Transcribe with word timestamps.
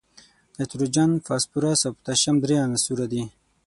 نایتروجن، 0.55 1.11
فاسفورس 1.25 1.79
او 1.87 1.91
پوتاشیم 1.97 2.35
درې 2.43 2.55
عنصره 2.65 3.05
دي. 3.11 3.23